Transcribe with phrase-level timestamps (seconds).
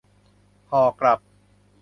[0.69, 1.19] ห่อกลับ